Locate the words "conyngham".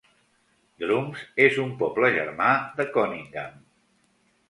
2.99-3.65